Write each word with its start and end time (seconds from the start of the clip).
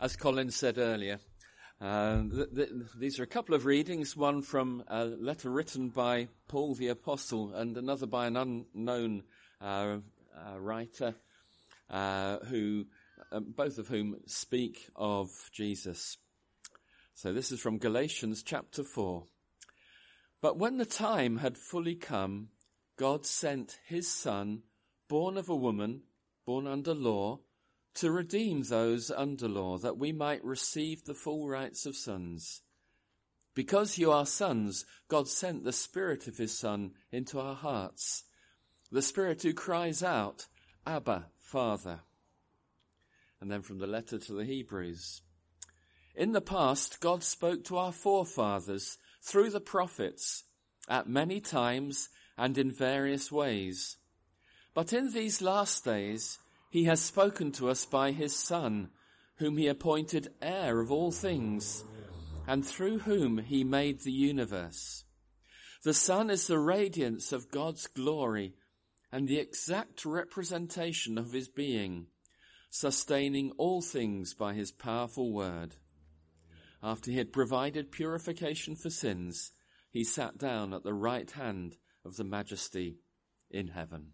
as 0.00 0.16
Colin 0.16 0.50
said 0.50 0.78
earlier, 0.78 1.20
uh, 1.80 2.22
th- 2.22 2.54
th- 2.54 2.70
these 2.98 3.20
are 3.20 3.22
a 3.22 3.28
couple 3.28 3.54
of 3.54 3.66
readings, 3.66 4.16
one 4.16 4.40
from 4.40 4.82
a 4.88 5.04
letter 5.04 5.50
written 5.50 5.90
by 5.90 6.28
Paul 6.48 6.74
the 6.74 6.88
Apostle 6.88 7.52
and 7.54 7.76
another 7.76 8.06
by 8.06 8.26
an 8.26 8.36
unknown 8.36 9.24
uh, 9.60 9.98
uh, 10.34 10.58
writer, 10.58 11.14
uh, 11.90 12.38
who, 12.38 12.86
uh, 13.30 13.40
both 13.40 13.76
of 13.76 13.88
whom 13.88 14.16
speak 14.26 14.88
of 14.96 15.28
Jesus. 15.52 16.16
So 17.14 17.34
this 17.34 17.52
is 17.52 17.60
from 17.60 17.76
Galatians 17.76 18.42
chapter 18.42 18.82
4. 18.82 19.24
But 20.40 20.56
when 20.56 20.78
the 20.78 20.86
time 20.86 21.36
had 21.36 21.58
fully 21.58 21.94
come, 21.94 22.48
God 22.96 23.26
sent 23.26 23.78
his 23.86 24.10
son, 24.10 24.62
born 25.08 25.36
of 25.36 25.50
a 25.50 25.56
woman, 25.56 26.04
born 26.46 26.66
under 26.66 26.94
law, 26.94 27.40
to 27.94 28.10
redeem 28.10 28.62
those 28.62 29.10
under 29.10 29.48
law, 29.48 29.78
that 29.78 29.98
we 29.98 30.12
might 30.12 30.44
receive 30.44 31.04
the 31.04 31.14
full 31.14 31.48
rights 31.48 31.86
of 31.86 31.96
sons. 31.96 32.62
Because 33.54 33.98
you 33.98 34.12
are 34.12 34.26
sons, 34.26 34.84
God 35.08 35.28
sent 35.28 35.64
the 35.64 35.72
Spirit 35.72 36.28
of 36.28 36.38
His 36.38 36.56
Son 36.56 36.92
into 37.10 37.40
our 37.40 37.54
hearts, 37.54 38.24
the 38.92 39.02
Spirit 39.02 39.42
who 39.42 39.52
cries 39.52 40.02
out, 40.02 40.46
Abba, 40.86 41.26
Father. 41.38 42.00
And 43.40 43.50
then 43.50 43.62
from 43.62 43.78
the 43.78 43.86
letter 43.86 44.18
to 44.18 44.32
the 44.32 44.44
Hebrews. 44.44 45.22
In 46.14 46.32
the 46.32 46.40
past, 46.40 47.00
God 47.00 47.22
spoke 47.22 47.64
to 47.64 47.78
our 47.78 47.92
forefathers 47.92 48.98
through 49.22 49.50
the 49.50 49.60
prophets 49.60 50.44
at 50.88 51.08
many 51.08 51.40
times 51.40 52.08
and 52.36 52.56
in 52.58 52.70
various 52.70 53.30
ways. 53.30 53.96
But 54.74 54.92
in 54.92 55.12
these 55.12 55.42
last 55.42 55.84
days, 55.84 56.38
he 56.70 56.84
has 56.84 57.00
spoken 57.00 57.50
to 57.50 57.68
us 57.68 57.84
by 57.84 58.12
his 58.12 58.34
Son, 58.34 58.88
whom 59.36 59.56
he 59.56 59.66
appointed 59.66 60.32
heir 60.40 60.80
of 60.80 60.90
all 60.90 61.10
things, 61.10 61.84
and 62.46 62.64
through 62.64 63.00
whom 63.00 63.38
he 63.38 63.64
made 63.64 64.00
the 64.00 64.12
universe. 64.12 65.04
The 65.82 65.94
Son 65.94 66.30
is 66.30 66.46
the 66.46 66.58
radiance 66.58 67.32
of 67.32 67.50
God's 67.50 67.88
glory 67.88 68.54
and 69.10 69.26
the 69.26 69.38
exact 69.38 70.04
representation 70.04 71.18
of 71.18 71.32
his 71.32 71.48
being, 71.48 72.06
sustaining 72.70 73.50
all 73.58 73.82
things 73.82 74.32
by 74.32 74.54
his 74.54 74.70
powerful 74.70 75.32
word. 75.32 75.74
After 76.82 77.10
he 77.10 77.18
had 77.18 77.32
provided 77.32 77.90
purification 77.90 78.76
for 78.76 78.90
sins, 78.90 79.50
he 79.90 80.04
sat 80.04 80.38
down 80.38 80.72
at 80.72 80.84
the 80.84 80.94
right 80.94 81.30
hand 81.32 81.76
of 82.04 82.16
the 82.16 82.24
majesty 82.24 83.00
in 83.50 83.68
heaven. 83.68 84.12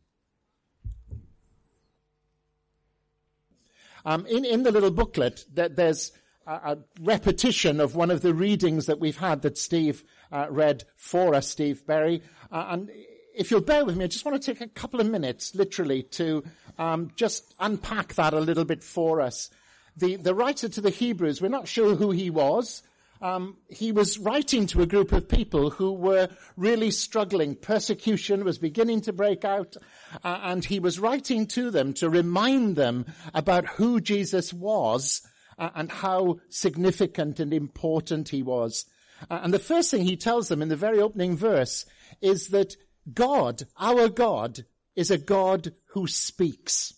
Um, 4.06 4.24
in, 4.26 4.44
in 4.44 4.62
the 4.62 4.70
little 4.70 4.92
booklet, 4.92 5.44
that 5.54 5.76
there's 5.76 6.12
a, 6.46 6.78
repetition 7.00 7.80
of 7.80 7.96
one 7.96 8.10
of 8.10 8.22
the 8.22 8.32
readings 8.32 8.86
that 8.86 9.00
we've 9.00 9.16
had 9.16 9.42
that 9.42 9.58
Steve 9.58 10.04
uh, 10.32 10.46
read 10.48 10.84
for 10.94 11.34
us, 11.34 11.48
Steve 11.48 11.84
Berry. 11.86 12.22
Uh, 12.50 12.66
and 12.68 12.90
if 13.34 13.50
you'll 13.50 13.60
bear 13.60 13.84
with 13.84 13.96
me, 13.96 14.04
I 14.04 14.08
just 14.08 14.24
want 14.24 14.40
to 14.40 14.54
take 14.54 14.60
a 14.60 14.68
couple 14.68 15.00
of 15.00 15.08
minutes, 15.08 15.54
literally, 15.54 16.04
to 16.04 16.44
um, 16.78 17.10
just 17.16 17.54
unpack 17.58 18.14
that 18.14 18.32
a 18.32 18.40
little 18.40 18.64
bit 18.64 18.82
for 18.82 19.20
us. 19.20 19.50
The, 19.96 20.16
the 20.16 20.34
writer 20.34 20.68
to 20.68 20.80
the 20.80 20.90
Hebrews, 20.90 21.42
we're 21.42 21.48
not 21.48 21.66
sure 21.66 21.96
who 21.96 22.12
he 22.12 22.30
was. 22.30 22.82
Um, 23.22 23.56
he 23.68 23.92
was 23.92 24.18
writing 24.18 24.66
to 24.68 24.82
a 24.82 24.86
group 24.86 25.12
of 25.12 25.28
people 25.28 25.70
who 25.70 25.92
were 25.92 26.28
really 26.56 26.90
struggling. 26.90 27.54
Persecution 27.54 28.44
was 28.44 28.58
beginning 28.58 29.00
to 29.02 29.12
break 29.12 29.44
out, 29.44 29.76
uh, 30.22 30.40
and 30.42 30.64
he 30.64 30.80
was 30.80 31.00
writing 31.00 31.46
to 31.48 31.70
them 31.70 31.94
to 31.94 32.10
remind 32.10 32.76
them 32.76 33.06
about 33.32 33.66
who 33.66 34.00
Jesus 34.00 34.52
was 34.52 35.22
uh, 35.58 35.70
and 35.74 35.90
how 35.90 36.40
significant 36.50 37.40
and 37.40 37.54
important 37.54 38.28
he 38.28 38.42
was. 38.42 38.84
Uh, 39.30 39.40
and 39.42 39.54
the 39.54 39.58
first 39.58 39.90
thing 39.90 40.04
he 40.04 40.16
tells 40.16 40.48
them 40.48 40.60
in 40.60 40.68
the 40.68 40.76
very 40.76 41.00
opening 41.00 41.36
verse 41.36 41.86
is 42.20 42.48
that 42.48 42.76
God, 43.12 43.62
our 43.78 44.08
God, 44.08 44.64
is 44.94 45.10
a 45.10 45.18
God 45.18 45.72
who 45.92 46.06
speaks. 46.06 46.92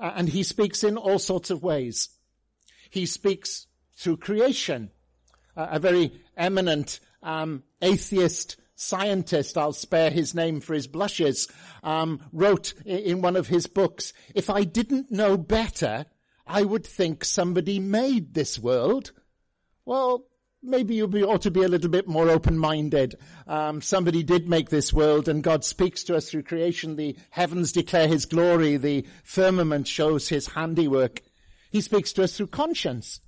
Uh, 0.00 0.12
and 0.16 0.28
he 0.28 0.42
speaks 0.42 0.82
in 0.82 0.96
all 0.96 1.20
sorts 1.20 1.50
of 1.50 1.62
ways. 1.62 2.08
He 2.90 3.06
speaks 3.06 3.66
through 3.96 4.16
creation 4.16 4.90
a 5.56 5.78
very 5.78 6.20
eminent 6.36 7.00
um, 7.22 7.62
atheist 7.80 8.56
scientist, 8.76 9.56
I'll 9.56 9.72
spare 9.72 10.10
his 10.10 10.34
name 10.34 10.60
for 10.60 10.74
his 10.74 10.86
blushes, 10.86 11.48
um, 11.82 12.20
wrote 12.32 12.74
in 12.84 13.22
one 13.22 13.36
of 13.36 13.46
his 13.46 13.66
books, 13.66 14.12
if 14.34 14.50
I 14.50 14.64
didn't 14.64 15.10
know 15.10 15.36
better, 15.36 16.06
I 16.46 16.62
would 16.62 16.86
think 16.86 17.24
somebody 17.24 17.78
made 17.78 18.34
this 18.34 18.58
world. 18.58 19.12
Well, 19.84 20.26
maybe 20.62 20.96
you 20.96 21.06
ought 21.06 21.42
to 21.42 21.50
be 21.50 21.62
a 21.62 21.68
little 21.68 21.90
bit 21.90 22.08
more 22.08 22.28
open-minded. 22.28 23.16
Um, 23.46 23.80
somebody 23.80 24.22
did 24.22 24.48
make 24.48 24.70
this 24.70 24.92
world 24.92 25.28
and 25.28 25.42
God 25.42 25.64
speaks 25.64 26.04
to 26.04 26.16
us 26.16 26.30
through 26.30 26.42
creation. 26.44 26.96
The 26.96 27.16
heavens 27.30 27.72
declare 27.72 28.08
his 28.08 28.26
glory. 28.26 28.76
The 28.76 29.06
firmament 29.22 29.86
shows 29.86 30.28
his 30.28 30.48
handiwork. 30.48 31.22
He 31.70 31.80
speaks 31.80 32.12
to 32.14 32.24
us 32.24 32.36
through 32.36 32.48
conscience. 32.48 33.20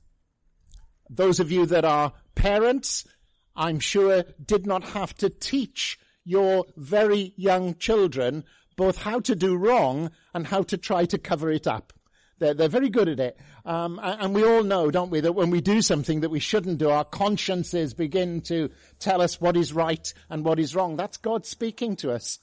Those 1.08 1.40
of 1.40 1.52
you 1.52 1.66
that 1.66 1.84
are 1.84 2.12
parents, 2.34 3.06
I'm 3.54 3.80
sure 3.80 4.24
did 4.44 4.66
not 4.66 4.84
have 4.84 5.14
to 5.18 5.30
teach 5.30 5.98
your 6.24 6.66
very 6.76 7.32
young 7.36 7.76
children 7.76 8.44
both 8.76 8.98
how 8.98 9.20
to 9.20 9.34
do 9.34 9.56
wrong 9.56 10.10
and 10.34 10.46
how 10.46 10.62
to 10.64 10.76
try 10.76 11.06
to 11.06 11.18
cover 11.18 11.50
it 11.50 11.66
up. 11.66 11.92
They're, 12.38 12.52
they're 12.52 12.68
very 12.68 12.90
good 12.90 13.08
at 13.08 13.20
it. 13.20 13.38
Um, 13.64 13.98
and 14.02 14.34
we 14.34 14.44
all 14.44 14.62
know, 14.62 14.90
don't 14.90 15.10
we, 15.10 15.20
that 15.20 15.32
when 15.32 15.50
we 15.50 15.62
do 15.62 15.80
something 15.80 16.20
that 16.20 16.28
we 16.28 16.40
shouldn't 16.40 16.78
do, 16.78 16.90
our 16.90 17.04
consciences 17.04 17.94
begin 17.94 18.42
to 18.42 18.70
tell 18.98 19.22
us 19.22 19.40
what 19.40 19.56
is 19.56 19.72
right 19.72 20.12
and 20.28 20.44
what 20.44 20.58
is 20.58 20.74
wrong. 20.74 20.96
That's 20.96 21.16
God 21.16 21.46
speaking 21.46 21.96
to 21.96 22.12
us. 22.12 22.38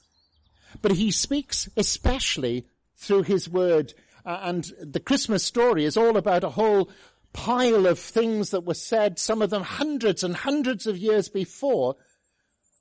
But 0.82 0.92
He 0.92 1.12
speaks 1.12 1.68
especially 1.76 2.66
through 2.96 3.22
His 3.22 3.48
Word. 3.48 3.94
Uh, 4.26 4.40
and 4.42 4.64
the 4.80 5.00
Christmas 5.00 5.44
story 5.44 5.84
is 5.84 5.96
all 5.96 6.16
about 6.16 6.42
a 6.42 6.50
whole 6.50 6.90
pile 7.34 7.86
of 7.86 7.98
things 7.98 8.50
that 8.50 8.64
were 8.64 8.72
said, 8.72 9.18
some 9.18 9.42
of 9.42 9.50
them 9.50 9.62
hundreds 9.62 10.24
and 10.24 10.34
hundreds 10.34 10.86
of 10.86 10.96
years 10.96 11.28
before, 11.28 11.96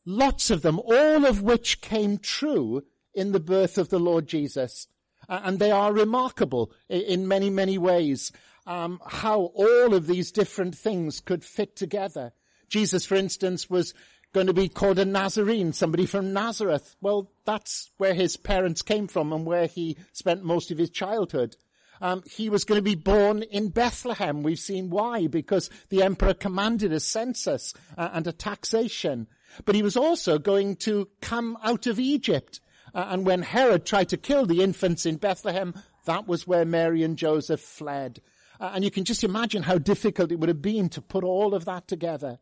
lots 0.05 0.49
of 0.49 0.61
them, 0.61 0.79
all 0.79 1.25
of 1.25 1.41
which 1.41 1.81
came 1.81 2.17
true 2.17 2.83
in 3.13 3.33
the 3.33 3.39
birth 3.39 3.77
of 3.77 3.89
the 3.89 3.99
Lord 3.99 4.27
Jesus. 4.27 4.87
and 5.27 5.59
they 5.59 5.71
are 5.71 5.93
remarkable 5.93 6.71
in 6.89 7.27
many, 7.27 7.49
many 7.49 7.77
ways. 7.77 8.31
Um, 8.65 9.01
how 9.05 9.51
all 9.55 9.93
of 9.93 10.07
these 10.07 10.31
different 10.31 10.75
things 10.75 11.19
could 11.19 11.43
fit 11.43 11.75
together. 11.75 12.33
Jesus, 12.69 13.05
for 13.05 13.15
instance, 13.15 13.69
was 13.69 13.93
going 14.33 14.47
to 14.47 14.53
be 14.53 14.67
called 14.67 14.99
a 14.99 15.05
Nazarene, 15.05 15.73
somebody 15.73 16.05
from 16.05 16.33
Nazareth. 16.33 16.95
Well, 17.01 17.31
that's 17.45 17.91
where 17.97 18.13
his 18.13 18.35
parents 18.35 18.81
came 18.81 19.07
from 19.07 19.31
and 19.31 19.45
where 19.45 19.67
he 19.67 19.97
spent 20.11 20.43
most 20.43 20.71
of 20.71 20.77
his 20.77 20.89
childhood. 20.89 21.55
Um, 22.01 22.23
he 22.29 22.49
was 22.49 22.65
going 22.65 22.77
to 22.79 22.83
be 22.83 22.95
born 22.95 23.43
in 23.43 23.69
Bethlehem. 23.69 24.43
We've 24.43 24.59
seen 24.59 24.89
why, 24.89 25.27
because 25.27 25.69
the 25.89 26.03
emperor 26.03 26.33
commanded 26.33 26.91
a 26.91 26.99
census 26.99 27.73
uh, 27.97 28.09
and 28.13 28.27
a 28.27 28.33
taxation. 28.33 29.27
But 29.65 29.75
he 29.75 29.83
was 29.83 29.95
also 29.95 30.39
going 30.39 30.77
to 30.77 31.07
come 31.21 31.57
out 31.63 31.87
of 31.87 31.99
Egypt. 31.99 32.59
Uh, 32.93 33.05
and 33.09 33.25
when 33.25 33.41
Herod 33.41 33.85
tried 33.85 34.09
to 34.09 34.17
kill 34.17 34.45
the 34.45 34.61
infants 34.61 35.05
in 35.05 35.17
Bethlehem, 35.17 35.73
that 36.05 36.27
was 36.27 36.47
where 36.47 36.65
Mary 36.65 37.03
and 37.03 37.17
Joseph 37.17 37.61
fled. 37.61 38.21
Uh, 38.59 38.71
and 38.75 38.83
you 38.83 38.91
can 38.91 39.05
just 39.05 39.23
imagine 39.23 39.63
how 39.63 39.77
difficult 39.77 40.31
it 40.31 40.39
would 40.39 40.49
have 40.49 40.61
been 40.61 40.89
to 40.89 41.01
put 41.01 41.23
all 41.23 41.53
of 41.53 41.65
that 41.65 41.87
together. 41.87 42.39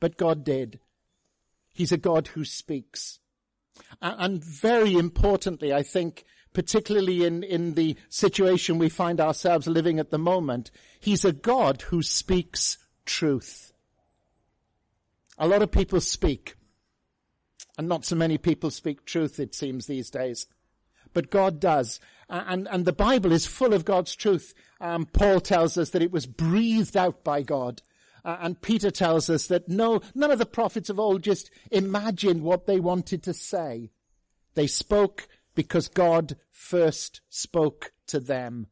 But 0.00 0.16
God 0.16 0.44
did. 0.44 0.80
He's 1.72 1.92
a 1.92 1.98
God 1.98 2.28
who 2.28 2.44
speaks. 2.44 3.18
And 4.00 4.42
very 4.42 4.94
importantly, 4.94 5.72
I 5.72 5.82
think, 5.82 6.24
particularly 6.56 7.22
in, 7.22 7.42
in 7.42 7.74
the 7.74 7.94
situation 8.08 8.78
we 8.78 8.88
find 8.88 9.20
ourselves 9.20 9.66
living 9.66 9.98
at 9.98 10.08
the 10.08 10.16
moment, 10.16 10.70
He's 10.98 11.22
a 11.22 11.30
God 11.30 11.82
who 11.82 12.02
speaks 12.02 12.78
truth. 13.04 13.74
A 15.36 15.46
lot 15.46 15.60
of 15.60 15.70
people 15.70 16.00
speak, 16.00 16.56
and 17.76 17.86
not 17.86 18.06
so 18.06 18.16
many 18.16 18.38
people 18.38 18.70
speak 18.70 19.04
truth, 19.04 19.38
it 19.38 19.54
seems, 19.54 19.84
these 19.84 20.08
days. 20.08 20.46
But 21.12 21.28
God 21.28 21.60
does. 21.60 22.00
And, 22.30 22.66
and 22.68 22.86
the 22.86 22.92
Bible 22.94 23.32
is 23.32 23.44
full 23.44 23.74
of 23.74 23.84
God's 23.84 24.16
truth. 24.16 24.54
Um, 24.80 25.04
Paul 25.04 25.40
tells 25.40 25.76
us 25.76 25.90
that 25.90 26.00
it 26.00 26.10
was 26.10 26.24
breathed 26.24 26.96
out 26.96 27.22
by 27.22 27.42
God. 27.42 27.82
Uh, 28.24 28.38
and 28.40 28.62
Peter 28.62 28.90
tells 28.90 29.28
us 29.28 29.48
that 29.48 29.68
no, 29.68 30.00
none 30.14 30.30
of 30.30 30.38
the 30.38 30.46
prophets 30.46 30.88
of 30.88 30.98
old 30.98 31.22
just 31.22 31.50
imagined 31.70 32.42
what 32.42 32.66
they 32.66 32.80
wanted 32.80 33.24
to 33.24 33.34
say. 33.34 33.90
They 34.54 34.66
spoke 34.66 35.28
because 35.56 35.88
God 35.88 36.36
first 36.52 37.20
spoke 37.28 37.90
to 38.06 38.20
them. 38.20 38.68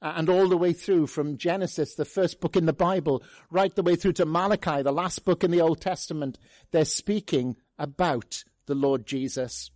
And 0.00 0.28
all 0.28 0.46
the 0.48 0.58
way 0.58 0.72
through 0.72 1.08
from 1.08 1.38
Genesis, 1.38 1.94
the 1.94 2.04
first 2.04 2.40
book 2.40 2.54
in 2.54 2.66
the 2.66 2.72
Bible, 2.72 3.24
right 3.50 3.74
the 3.74 3.82
way 3.82 3.96
through 3.96 4.12
to 4.12 4.26
Malachi, 4.26 4.82
the 4.82 4.92
last 4.92 5.24
book 5.24 5.42
in 5.42 5.50
the 5.50 5.62
Old 5.62 5.80
Testament, 5.80 6.38
they're 6.70 6.84
speaking 6.84 7.56
about 7.78 8.44
the 8.66 8.74
Lord 8.74 9.06
Jesus. 9.06 9.70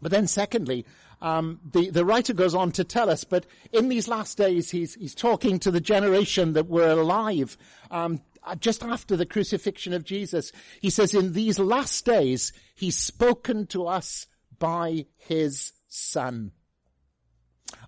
But 0.00 0.12
then 0.12 0.26
secondly, 0.26 0.84
um, 1.22 1.60
the, 1.72 1.90
the 1.90 2.04
writer 2.04 2.34
goes 2.34 2.54
on 2.54 2.70
to 2.72 2.84
tell 2.84 3.08
us, 3.08 3.24
but 3.24 3.46
in 3.72 3.88
these 3.88 4.08
last 4.08 4.36
days, 4.36 4.70
he's, 4.70 4.94
he's 4.94 5.14
talking 5.14 5.58
to 5.60 5.70
the 5.70 5.80
generation 5.80 6.52
that 6.52 6.68
were 6.68 6.90
alive 6.90 7.56
um, 7.90 8.20
just 8.58 8.82
after 8.84 9.16
the 9.16 9.24
crucifixion 9.24 9.94
of 9.94 10.04
Jesus. 10.04 10.52
He 10.82 10.90
says, 10.90 11.14
in 11.14 11.32
these 11.32 11.58
last 11.58 12.04
days, 12.04 12.52
he's 12.74 12.98
spoken 12.98 13.66
to 13.68 13.86
us 13.86 14.26
by 14.58 15.06
his 15.16 15.72
son. 15.88 16.52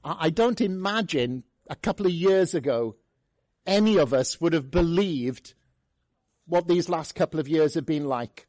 I, 0.04 0.30
don't 0.30 0.60
imagine 0.60 1.44
a 1.68 1.76
couple 1.76 2.06
of 2.06 2.12
years 2.12 2.54
ago 2.54 2.96
any 3.66 3.98
of 3.98 4.12
us 4.12 4.40
would 4.40 4.52
have 4.52 4.70
believed 4.70 5.54
what 6.46 6.68
these 6.68 6.88
last 6.88 7.14
couple 7.14 7.40
of 7.40 7.48
years 7.48 7.74
have 7.74 7.86
been 7.86 8.06
like 8.06 8.46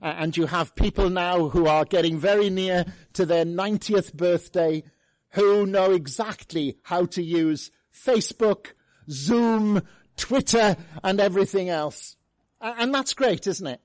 and 0.00 0.36
you 0.36 0.46
have 0.46 0.74
people 0.74 1.10
now 1.10 1.48
who 1.48 1.66
are 1.66 1.84
getting 1.84 2.18
very 2.18 2.50
near 2.50 2.84
to 3.14 3.26
their 3.26 3.44
90th 3.44 4.14
birthday 4.14 4.82
who 5.30 5.66
know 5.66 5.92
exactly 5.92 6.78
how 6.82 7.06
to 7.06 7.22
use 7.22 7.70
Facebook, 7.92 8.68
Zoom, 9.10 9.82
Twitter, 10.16 10.76
and 11.02 11.20
everything 11.20 11.68
else. 11.68 12.16
And 12.60 12.94
that's 12.94 13.14
great, 13.14 13.46
isn't 13.46 13.66
it? 13.66 13.80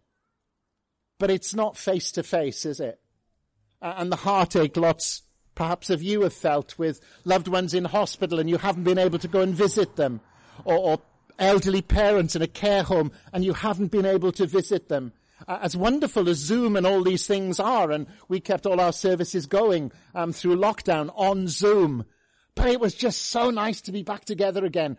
But 1.20 1.32
it's 1.32 1.54
not 1.54 1.78
face 1.78 2.12
to 2.14 2.24
face, 2.24 2.66
is 2.66 2.80
it? 2.80 3.00
Uh, 3.82 3.94
and 3.98 4.12
the 4.12 4.18
heartache 4.18 4.78
lots 4.78 5.24
perhaps 5.54 5.90
of 5.90 6.04
you 6.04 6.22
have 6.22 6.34
felt 6.34 6.78
with 6.78 7.00
loved 7.24 7.48
ones 7.48 7.74
in 7.74 7.86
hospital 7.86 8.40
and 8.40 8.50
you 8.50 8.58
haven't 8.58 8.84
been 8.84 8.98
able 8.98 9.20
to 9.20 9.28
go 9.28 9.42
and 9.42 9.56
visit 9.56 9.96
them 9.96 10.20
or, 10.66 10.78
or 10.78 11.02
elderly 11.40 11.82
parents 11.82 12.36
in 12.36 12.42
a 12.42 12.48
care 12.48 12.84
home 12.84 13.12
and 13.32 13.46
you 13.46 13.54
haven't 13.54 13.92
been 13.92 14.06
able 14.06 14.32
to 14.32 14.46
visit 14.46 14.90
them 14.90 15.14
uh, 15.48 15.60
as 15.62 15.76
wonderful 15.76 16.30
as 16.30 16.38
Zoom 16.38 16.76
and 16.76 16.88
all 16.88 17.04
these 17.04 17.28
things 17.28 17.60
are, 17.60 17.92
and 17.92 18.08
we 18.28 18.40
kept 18.40 18.66
all 18.66 18.80
our 18.80 18.94
services 18.94 19.46
going 19.46 19.92
um, 20.14 20.32
through 20.32 20.56
lockdown 20.56 21.12
on 21.16 21.48
Zoom, 21.48 22.06
but 22.56 22.70
it 22.70 22.80
was 22.80 22.96
just 22.96 23.24
so 23.24 23.50
nice 23.50 23.82
to 23.82 23.92
be 23.92 24.04
back 24.04 24.26
together 24.26 24.66
again, 24.66 24.98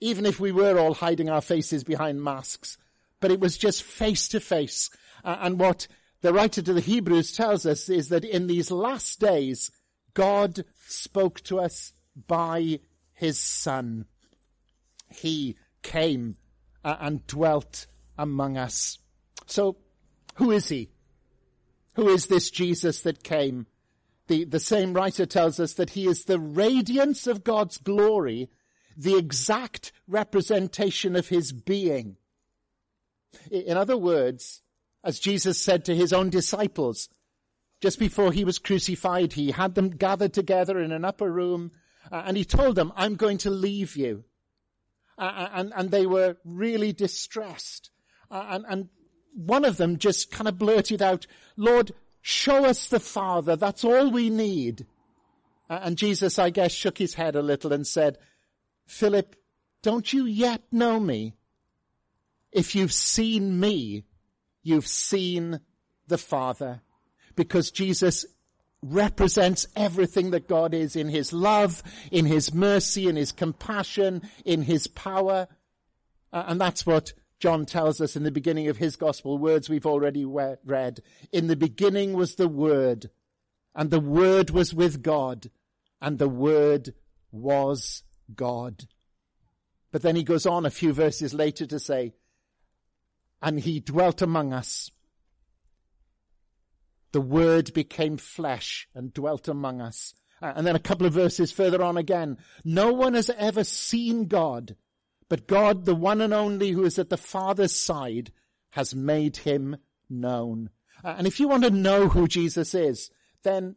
even 0.00 0.26
if 0.26 0.38
we 0.38 0.52
were 0.52 0.78
all 0.78 0.94
hiding 0.94 1.30
our 1.30 1.40
faces 1.40 1.84
behind 1.84 2.22
masks. 2.22 2.76
But 3.20 3.30
it 3.30 3.40
was 3.40 3.58
just 3.58 3.82
face 3.82 4.28
to 4.28 4.40
face. 4.40 4.90
Uh, 5.24 5.36
and 5.40 5.58
what 5.58 5.88
the 6.20 6.32
writer 6.32 6.62
to 6.62 6.72
the 6.72 6.80
Hebrews 6.80 7.32
tells 7.32 7.64
us 7.64 7.88
is 7.88 8.08
that 8.08 8.24
in 8.24 8.46
these 8.46 8.70
last 8.70 9.20
days, 9.20 9.70
God 10.14 10.64
spoke 10.86 11.40
to 11.44 11.60
us 11.60 11.92
by 12.26 12.80
his 13.12 13.38
son. 13.38 14.06
He 15.08 15.56
came 15.82 16.36
uh, 16.84 16.96
and 17.00 17.26
dwelt 17.26 17.86
among 18.16 18.56
us. 18.56 18.98
So 19.46 19.76
who 20.34 20.50
is 20.50 20.68
he? 20.68 20.90
Who 21.94 22.08
is 22.08 22.26
this 22.26 22.50
Jesus 22.50 23.02
that 23.02 23.22
came? 23.22 23.66
The, 24.26 24.44
the 24.44 24.60
same 24.60 24.92
writer 24.92 25.24
tells 25.24 25.58
us 25.58 25.74
that 25.74 25.90
he 25.90 26.06
is 26.06 26.24
the 26.24 26.38
radiance 26.38 27.26
of 27.26 27.44
God's 27.44 27.78
glory, 27.78 28.50
the 28.96 29.16
exact 29.16 29.92
representation 30.06 31.16
of 31.16 31.28
his 31.28 31.52
being. 31.52 32.16
In 33.50 33.76
other 33.76 33.96
words, 33.96 34.62
as 35.08 35.18
Jesus 35.18 35.58
said 35.58 35.86
to 35.86 35.96
his 35.96 36.12
own 36.12 36.28
disciples, 36.28 37.08
just 37.80 37.98
before 37.98 38.30
he 38.30 38.44
was 38.44 38.58
crucified, 38.58 39.32
he 39.32 39.52
had 39.52 39.74
them 39.74 39.88
gathered 39.88 40.34
together 40.34 40.78
in 40.78 40.92
an 40.92 41.02
upper 41.02 41.32
room, 41.32 41.70
uh, 42.12 42.24
and 42.26 42.36
he 42.36 42.44
told 42.44 42.76
them, 42.76 42.92
I'm 42.94 43.14
going 43.14 43.38
to 43.38 43.50
leave 43.50 43.96
you. 43.96 44.24
Uh, 45.16 45.48
and, 45.54 45.72
and 45.74 45.90
they 45.90 46.04
were 46.04 46.36
really 46.44 46.92
distressed. 46.92 47.88
Uh, 48.30 48.48
and, 48.50 48.64
and 48.68 48.88
one 49.32 49.64
of 49.64 49.78
them 49.78 49.96
just 49.96 50.30
kind 50.30 50.46
of 50.46 50.58
blurted 50.58 51.00
out, 51.00 51.26
Lord, 51.56 51.92
show 52.20 52.66
us 52.66 52.88
the 52.88 53.00
Father. 53.00 53.56
That's 53.56 53.84
all 53.84 54.10
we 54.10 54.28
need. 54.28 54.84
And 55.70 55.96
Jesus, 55.96 56.38
I 56.38 56.50
guess, 56.50 56.72
shook 56.72 56.98
his 56.98 57.14
head 57.14 57.34
a 57.34 57.40
little 57.40 57.72
and 57.72 57.86
said, 57.86 58.18
Philip, 58.86 59.36
don't 59.82 60.12
you 60.12 60.26
yet 60.26 60.60
know 60.70 61.00
me? 61.00 61.32
If 62.52 62.74
you've 62.74 62.92
seen 62.92 63.58
me, 63.58 64.04
you've 64.62 64.86
seen 64.86 65.60
the 66.06 66.18
Father. 66.18 66.82
Because 67.36 67.70
Jesus 67.70 68.26
represents 68.82 69.66
everything 69.76 70.30
that 70.30 70.48
God 70.48 70.74
is 70.74 70.96
in 70.96 71.08
His 71.08 71.32
love, 71.32 71.82
in 72.10 72.26
His 72.26 72.52
mercy, 72.52 73.08
in 73.08 73.16
His 73.16 73.32
compassion, 73.32 74.22
in 74.44 74.62
His 74.62 74.86
power. 74.86 75.48
Uh, 76.32 76.44
and 76.46 76.60
that's 76.60 76.86
what 76.86 77.12
John 77.40 77.66
tells 77.66 78.00
us 78.00 78.16
in 78.16 78.24
the 78.24 78.30
beginning 78.30 78.68
of 78.68 78.78
his 78.78 78.96
gospel, 78.96 79.38
words 79.38 79.68
we've 79.68 79.86
already 79.86 80.24
read. 80.24 81.00
In 81.32 81.46
the 81.46 81.56
beginning 81.56 82.14
was 82.14 82.34
the 82.34 82.48
Word, 82.48 83.10
and 83.74 83.90
the 83.90 84.00
Word 84.00 84.50
was 84.50 84.74
with 84.74 85.02
God, 85.02 85.50
and 86.02 86.18
the 86.18 86.28
Word 86.28 86.94
was 87.30 88.02
God. 88.34 88.88
But 89.92 90.02
then 90.02 90.16
he 90.16 90.24
goes 90.24 90.46
on 90.46 90.66
a 90.66 90.70
few 90.70 90.92
verses 90.92 91.32
later 91.32 91.64
to 91.66 91.78
say, 91.78 92.12
and 93.40 93.60
he 93.60 93.80
dwelt 93.80 94.22
among 94.22 94.52
us. 94.52 94.90
The 97.12 97.20
Word 97.20 97.72
became 97.72 98.16
flesh 98.16 98.88
and 98.94 99.14
dwelt 99.14 99.48
among 99.48 99.80
us. 99.80 100.14
And 100.40 100.66
then 100.66 100.76
a 100.76 100.80
couple 100.80 101.06
of 101.06 101.14
verses 101.14 101.50
further 101.50 101.82
on 101.82 101.96
again, 101.96 102.36
no 102.64 102.92
one 102.92 103.14
has 103.14 103.30
ever 103.30 103.64
seen 103.64 104.26
God, 104.26 104.76
but 105.28 105.48
God, 105.48 105.84
the 105.84 105.94
one 105.94 106.20
and 106.20 106.32
only 106.32 106.70
who 106.70 106.84
is 106.84 106.98
at 106.98 107.10
the 107.10 107.16
Father's 107.16 107.74
side, 107.74 108.30
has 108.70 108.94
made 108.94 109.38
him 109.38 109.76
known. 110.08 110.70
And 111.02 111.26
if 111.26 111.40
you 111.40 111.48
want 111.48 111.64
to 111.64 111.70
know 111.70 112.08
who 112.08 112.28
Jesus 112.28 112.74
is, 112.74 113.10
then 113.42 113.76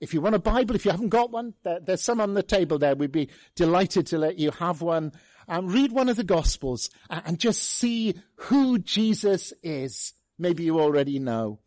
if 0.00 0.14
you 0.14 0.20
want 0.20 0.34
a 0.34 0.40
Bible, 0.40 0.74
if 0.74 0.84
you 0.84 0.90
haven't 0.90 1.08
got 1.08 1.30
one, 1.30 1.54
there, 1.64 1.80
there's 1.80 2.04
some 2.04 2.20
on 2.20 2.34
the 2.34 2.42
table 2.42 2.78
there. 2.78 2.94
We'd 2.94 3.12
be 3.12 3.30
delighted 3.54 4.06
to 4.08 4.18
let 4.18 4.38
you 4.38 4.50
have 4.52 4.80
one. 4.80 5.12
Um, 5.48 5.68
read 5.68 5.92
one 5.92 6.08
of 6.08 6.16
the 6.16 6.24
Gospels 6.24 6.90
and, 7.08 7.22
and 7.24 7.38
just 7.38 7.62
see 7.62 8.14
who 8.36 8.78
Jesus 8.78 9.52
is. 9.62 10.12
Maybe 10.38 10.64
you 10.64 10.78
already 10.78 11.18
know. 11.18 11.58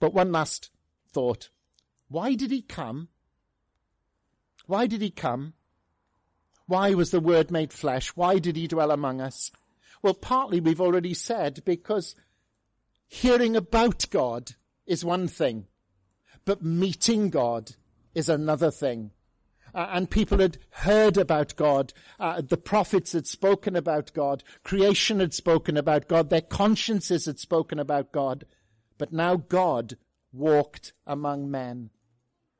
But 0.00 0.12
one 0.12 0.32
last 0.32 0.70
thought. 1.12 1.48
Why 2.08 2.34
did 2.34 2.50
he 2.50 2.62
come? 2.62 3.08
Why 4.66 4.86
did 4.86 5.00
he 5.00 5.10
come? 5.10 5.54
Why 6.66 6.94
was 6.94 7.10
the 7.10 7.20
Word 7.20 7.50
made 7.50 7.72
flesh? 7.72 8.08
Why 8.16 8.38
did 8.38 8.56
He 8.56 8.66
dwell 8.66 8.90
among 8.90 9.20
us? 9.20 9.50
Well, 10.02 10.14
partly 10.14 10.60
we've 10.60 10.80
already 10.80 11.14
said 11.14 11.62
because 11.64 12.14
hearing 13.06 13.56
about 13.56 14.06
God 14.10 14.52
is 14.86 15.04
one 15.04 15.28
thing, 15.28 15.66
but 16.44 16.62
meeting 16.62 17.30
God 17.30 17.72
is 18.14 18.28
another 18.28 18.70
thing. 18.70 19.10
Uh, 19.74 19.88
and 19.90 20.10
people 20.10 20.38
had 20.38 20.58
heard 20.70 21.16
about 21.16 21.56
God. 21.56 21.92
Uh, 22.20 22.42
the 22.42 22.58
prophets 22.58 23.12
had 23.12 23.26
spoken 23.26 23.74
about 23.74 24.12
God. 24.12 24.42
Creation 24.64 25.20
had 25.20 25.32
spoken 25.32 25.76
about 25.76 26.08
God. 26.08 26.28
Their 26.28 26.42
consciences 26.42 27.24
had 27.24 27.38
spoken 27.38 27.78
about 27.78 28.12
God. 28.12 28.44
But 28.98 29.12
now 29.12 29.36
God 29.36 29.96
walked 30.32 30.92
among 31.06 31.50
men. 31.50 31.90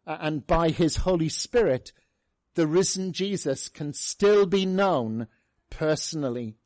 Uh, 0.06 0.16
and 0.20 0.46
by 0.46 0.70
his 0.70 0.96
Holy 0.96 1.28
Spirit, 1.28 1.92
the 2.54 2.66
risen 2.66 3.12
Jesus 3.12 3.68
can 3.68 3.92
still 3.92 4.46
be 4.46 4.66
known 4.66 5.28
personally. 5.70 6.56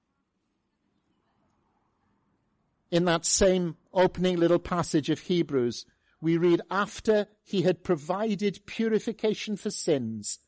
In 2.91 3.05
that 3.05 3.25
same 3.25 3.77
opening 3.93 4.37
little 4.37 4.59
passage 4.59 5.11
of 5.11 5.21
Hebrews, 5.21 5.87
we 6.21 6.37
read, 6.37 6.63
after 6.71 7.27
he 7.43 7.63
had 7.63 7.85
provided 7.85 8.67
purification 8.67 9.57
for 9.57 9.71
sins, 9.71 10.39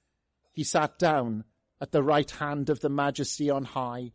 he 0.53 0.65
sat 0.65 0.99
down 0.99 1.45
at 1.81 1.93
the 1.93 2.03
right 2.03 2.31
hand 2.31 2.71
of 2.71 2.81
the 2.81 2.89
majesty 2.89 3.51
on 3.51 3.65
high. 3.65 4.13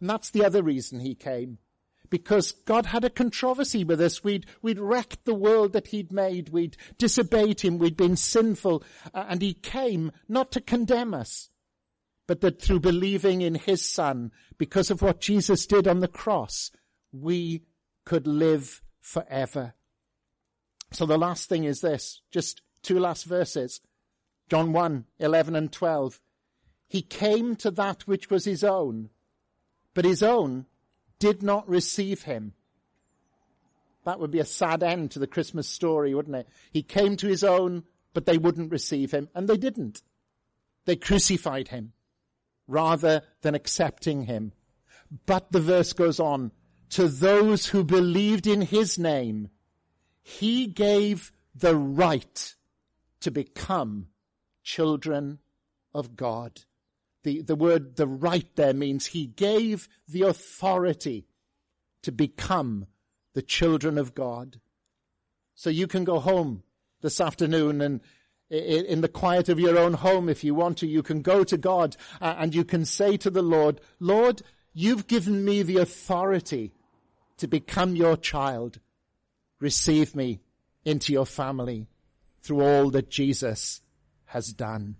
And 0.00 0.10
that's 0.10 0.30
the 0.30 0.44
other 0.44 0.62
reason 0.62 1.00
he 1.00 1.14
came 1.14 1.58
because 2.10 2.52
God 2.52 2.86
had 2.86 3.04
a 3.04 3.10
controversy 3.10 3.84
with 3.84 4.00
us. 4.00 4.22
We'd, 4.22 4.46
we'd 4.62 4.78
wrecked 4.78 5.24
the 5.24 5.34
world 5.34 5.72
that 5.72 5.88
he'd 5.88 6.12
made. 6.12 6.50
We'd 6.50 6.76
disobeyed 6.98 7.60
him. 7.60 7.78
We'd 7.78 7.96
been 7.96 8.16
sinful. 8.16 8.84
Uh, 9.12 9.26
and 9.28 9.42
he 9.42 9.54
came 9.54 10.12
not 10.28 10.52
to 10.52 10.60
condemn 10.60 11.14
us, 11.14 11.50
but 12.26 12.40
that 12.40 12.60
through 12.60 12.80
believing 12.80 13.40
in 13.40 13.54
his 13.54 13.88
son, 13.88 14.32
because 14.58 14.90
of 14.90 15.02
what 15.02 15.20
Jesus 15.20 15.66
did 15.66 15.86
on 15.86 16.00
the 16.00 16.08
cross, 16.08 16.70
we 17.12 17.64
could 18.04 18.26
live 18.26 18.82
forever. 19.00 19.74
So 20.92 21.06
the 21.06 21.18
last 21.18 21.48
thing 21.48 21.64
is 21.64 21.80
this, 21.80 22.22
just 22.30 22.62
two 22.82 22.98
last 22.98 23.24
verses. 23.24 23.80
John 24.48 24.72
1, 24.72 25.04
11 25.18 25.56
and 25.56 25.72
12. 25.72 26.20
He 26.88 27.02
came 27.02 27.56
to 27.56 27.70
that 27.72 28.06
which 28.06 28.30
was 28.30 28.44
his 28.44 28.62
own, 28.62 29.10
but 29.94 30.04
his 30.04 30.22
own 30.22 30.66
did 31.18 31.42
not 31.42 31.68
receive 31.68 32.22
him. 32.22 32.54
That 34.04 34.20
would 34.20 34.30
be 34.30 34.38
a 34.38 34.44
sad 34.44 34.84
end 34.84 35.10
to 35.12 35.18
the 35.18 35.26
Christmas 35.26 35.68
story, 35.68 36.14
wouldn't 36.14 36.36
it? 36.36 36.48
He 36.70 36.82
came 36.82 37.16
to 37.16 37.26
his 37.26 37.42
own, 37.42 37.82
but 38.14 38.24
they 38.24 38.38
wouldn't 38.38 38.70
receive 38.70 39.10
him, 39.10 39.28
and 39.34 39.48
they 39.48 39.56
didn't. 39.56 40.02
They 40.84 40.94
crucified 40.94 41.68
him 41.68 41.92
rather 42.68 43.22
than 43.42 43.56
accepting 43.56 44.22
him. 44.22 44.52
But 45.26 45.50
the 45.50 45.60
verse 45.60 45.92
goes 45.92 46.20
on, 46.20 46.52
to 46.90 47.08
those 47.08 47.66
who 47.66 47.82
believed 47.82 48.46
in 48.46 48.60
his 48.62 48.96
name, 48.96 49.50
he 50.28 50.66
gave 50.66 51.30
the 51.54 51.76
right 51.76 52.56
to 53.20 53.30
become 53.30 54.08
children 54.64 55.38
of 55.94 56.16
God. 56.16 56.62
The, 57.22 57.42
the 57.42 57.54
word, 57.54 57.94
the 57.94 58.08
right 58.08 58.48
there 58.56 58.74
means 58.74 59.06
he 59.06 59.28
gave 59.28 59.88
the 60.08 60.22
authority 60.22 61.28
to 62.02 62.10
become 62.10 62.86
the 63.34 63.42
children 63.42 63.98
of 63.98 64.16
God. 64.16 64.58
So 65.54 65.70
you 65.70 65.86
can 65.86 66.02
go 66.02 66.18
home 66.18 66.64
this 67.02 67.20
afternoon 67.20 67.80
and 67.80 68.00
in 68.50 69.02
the 69.02 69.08
quiet 69.08 69.48
of 69.48 69.60
your 69.60 69.78
own 69.78 69.92
home, 69.92 70.28
if 70.28 70.42
you 70.42 70.56
want 70.56 70.78
to, 70.78 70.88
you 70.88 71.04
can 71.04 71.22
go 71.22 71.44
to 71.44 71.56
God 71.56 71.96
uh, 72.20 72.34
and 72.36 72.52
you 72.52 72.64
can 72.64 72.84
say 72.84 73.16
to 73.18 73.30
the 73.30 73.42
Lord, 73.42 73.80
Lord, 74.00 74.42
you've 74.72 75.06
given 75.06 75.44
me 75.44 75.62
the 75.62 75.76
authority 75.76 76.72
to 77.36 77.46
become 77.46 77.94
your 77.94 78.16
child. 78.16 78.80
Receive 79.60 80.14
me 80.14 80.40
into 80.84 81.12
your 81.12 81.26
family 81.26 81.88
through 82.42 82.60
all 82.60 82.90
that 82.90 83.10
Jesus 83.10 83.80
has 84.26 84.52
done. 84.52 84.96